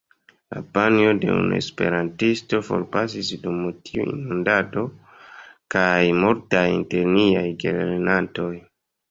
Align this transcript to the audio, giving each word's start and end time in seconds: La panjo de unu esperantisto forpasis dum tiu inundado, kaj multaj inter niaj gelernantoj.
La 0.53 0.61
panjo 0.75 1.09
de 1.25 1.33
unu 1.33 1.51
esperantisto 1.63 2.59
forpasis 2.69 3.29
dum 3.43 3.59
tiu 3.91 4.07
inundado, 4.15 4.87
kaj 5.77 5.93
multaj 6.25 6.65
inter 6.81 7.07
niaj 7.19 7.47
gelernantoj. 7.67 8.51